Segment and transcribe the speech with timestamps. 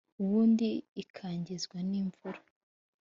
[0.21, 0.69] ubundi
[1.03, 2.39] ikangizwa n’imvura